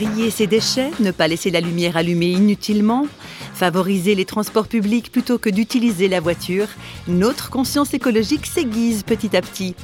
[0.00, 3.06] Trier ses déchets, ne pas laisser la lumière allumée inutilement,
[3.52, 6.68] favoriser les transports publics plutôt que d'utiliser la voiture,
[7.06, 9.74] notre conscience écologique s'aiguise petit à petit.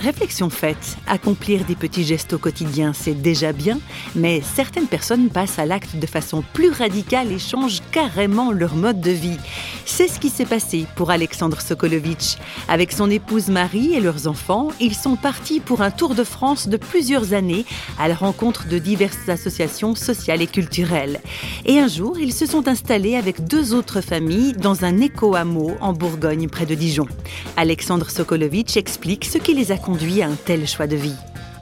[0.00, 3.80] Réflexion faite, accomplir des petits gestes au quotidien, c'est déjà bien,
[4.14, 9.00] mais certaines personnes passent à l'acte de façon plus radicale et changent carrément leur mode
[9.00, 9.38] de vie.
[9.84, 12.36] C'est ce qui s'est passé pour Alexandre Sokolovitch.
[12.68, 16.68] Avec son épouse Marie et leurs enfants, ils sont partis pour un tour de France
[16.68, 17.64] de plusieurs années
[17.98, 21.20] à la rencontre de diverses associations sociales et culturelles.
[21.66, 25.92] Et un jour, ils se sont installés avec deux autres familles dans un éco-hameau en
[25.92, 27.08] Bourgogne près de Dijon.
[27.56, 31.16] Alexandre Sokolovitch explique ce qui les a conduit à un tel choix de vie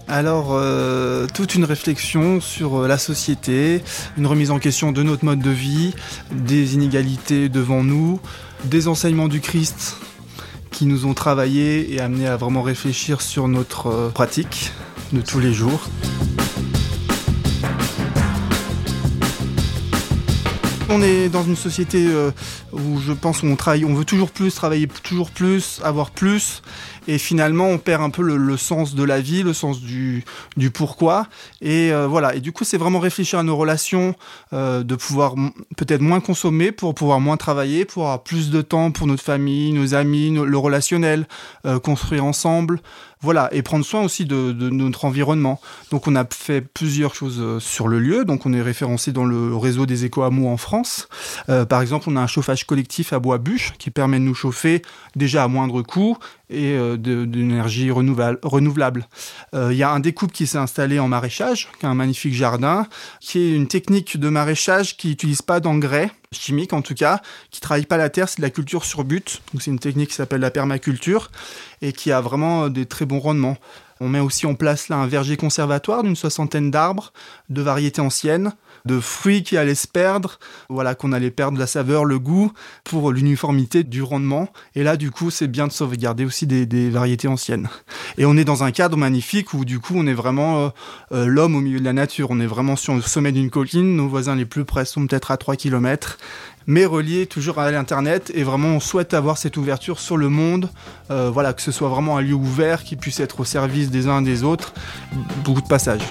[0.08, 3.82] alors, euh, toute une réflexion sur euh, la société,
[4.16, 5.94] une remise en question de notre mode de vie,
[6.30, 8.20] des inégalités devant nous,
[8.64, 9.96] des enseignements du Christ
[10.70, 14.70] qui nous ont travaillé et amené à vraiment réfléchir sur notre euh, pratique
[15.12, 15.88] de tous les jours.
[20.88, 22.08] On est dans une société
[22.72, 26.62] où je pense qu'on travaille, on veut toujours plus, travailler toujours plus, avoir plus,
[27.08, 30.24] et finalement on perd un peu le, sens de la vie, le sens du,
[30.72, 31.26] pourquoi.
[31.60, 32.34] Et euh, voilà.
[32.34, 34.14] Et du coup, c'est vraiment réfléchir à nos relations,
[34.52, 35.34] euh, de pouvoir
[35.76, 39.72] peut-être moins consommer pour pouvoir moins travailler, pour avoir plus de temps pour notre famille,
[39.72, 41.26] nos amis, le relationnel,
[41.66, 42.80] euh, construire ensemble.
[43.22, 45.58] Voilà, et prendre soin aussi de, notre environnement.
[45.90, 48.24] Donc on a fait plusieurs choses euh, sur le lieu.
[48.24, 51.08] Donc on est référencé dans le réseau des éco-hameaux en France.
[51.48, 54.34] Euh, par exemple, on a un chauffage collectif à bois bûche qui permet de nous
[54.34, 54.82] chauffer
[55.16, 56.18] déjà à moindre coût
[56.50, 59.06] et euh, d'énergie renouvelable.
[59.52, 62.86] Il y a un découpe qui s'est installé en maraîchage, qui a un magnifique jardin,
[63.20, 67.60] qui est une technique de maraîchage qui n'utilise pas d'engrais chimique en tout cas, qui
[67.60, 69.40] travaille pas la terre, c'est de la culture sur but.
[69.58, 71.30] C'est une technique qui s'appelle la permaculture
[71.82, 73.56] et qui a vraiment des très bons rendements.
[74.00, 77.12] On met aussi en place là un verger conservatoire d'une soixantaine d'arbres
[77.48, 78.52] de variétés anciennes
[78.86, 80.38] de fruits qui allaient se perdre,
[80.70, 82.52] voilà, qu'on allait perdre la saveur, le goût,
[82.84, 84.48] pour l'uniformité du rendement.
[84.74, 87.68] Et là, du coup, c'est bien de sauvegarder aussi des, variétés anciennes.
[88.16, 90.68] Et on est dans un cadre magnifique où, du coup, on est vraiment euh,
[91.12, 92.28] euh, l'homme au milieu de la nature.
[92.30, 93.96] On est vraiment sur le sommet d'une colline.
[93.96, 96.18] Nos voisins les plus près sont peut-être à 3 km
[96.66, 100.68] mais relié toujours à l'internet et vraiment on souhaite avoir cette ouverture sur le monde
[101.10, 104.08] euh, voilà que ce soit vraiment un lieu ouvert qui puisse être au service des
[104.08, 104.74] uns des autres.
[105.44, 106.02] Beaucoup de passages.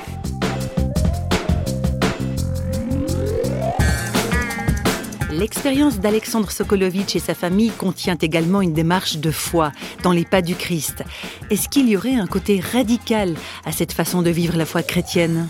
[5.32, 10.42] L'expérience d'Alexandre Sokolovitch et sa famille contient également une démarche de foi dans les pas
[10.42, 11.04] du Christ.
[11.50, 15.48] Est-ce qu'il y aurait un côté radical à cette façon de vivre la foi chrétienne?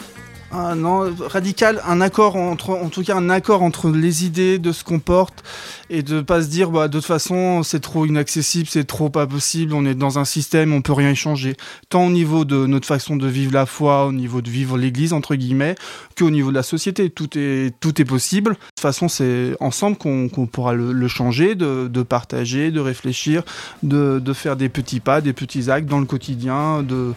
[0.51, 4.71] Ah non, radical, un accord entre, en tout cas un accord entre les idées de
[4.71, 5.43] ce qu'on porte
[5.89, 9.25] et de pas se dire bah de toute façon c'est trop inaccessible, c'est trop pas
[9.27, 11.57] possible, on est dans un système, on peut rien y changer.
[11.89, 15.13] Tant au niveau de notre façon de vivre la foi, au niveau de vivre l'Église
[15.13, 15.75] entre guillemets,
[16.17, 18.55] qu'au niveau de la société, tout est tout est possible.
[18.85, 23.41] Façon c'est ensemble qu'on pourra le, changer, de, partager, de réfléchir,
[23.81, 27.13] de, faire des petits pas, des petits actes dans le quotidien, de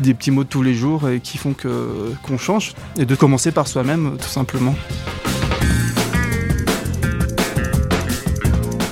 [0.00, 3.68] des petits mots de tous les jours qui font qu'on change et de commencer par
[3.68, 4.74] soi-même tout simplement.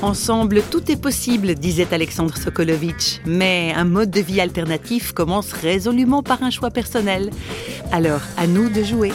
[0.01, 3.21] Ensemble, tout est possible, disait Alexandre Sokolovitch.
[3.27, 7.31] Mais un mode de vie alternatif commence résolument par un choix personnel.
[7.91, 9.11] Alors, à nous de jouer.